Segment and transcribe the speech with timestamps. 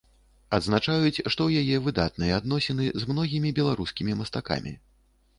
[0.57, 4.73] Адзначаюць, што ў яе выдатныя адносіны з многімі беларускімі мастакамі.